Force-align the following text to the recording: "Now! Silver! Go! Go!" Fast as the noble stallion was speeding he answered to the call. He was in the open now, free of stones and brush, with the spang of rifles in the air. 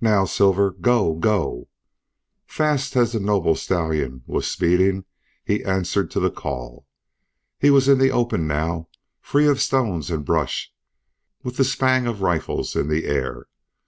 "Now! 0.00 0.24
Silver! 0.24 0.72
Go! 0.72 1.14
Go!" 1.14 1.68
Fast 2.48 2.96
as 2.96 3.12
the 3.12 3.20
noble 3.20 3.54
stallion 3.54 4.24
was 4.26 4.50
speeding 4.50 5.04
he 5.44 5.62
answered 5.62 6.10
to 6.10 6.18
the 6.18 6.32
call. 6.32 6.84
He 7.60 7.70
was 7.70 7.86
in 7.88 7.98
the 7.98 8.10
open 8.10 8.48
now, 8.48 8.88
free 9.20 9.46
of 9.46 9.62
stones 9.62 10.10
and 10.10 10.24
brush, 10.24 10.74
with 11.44 11.58
the 11.58 11.64
spang 11.64 12.08
of 12.08 12.22
rifles 12.22 12.74
in 12.74 12.88
the 12.88 13.04
air. 13.04 13.46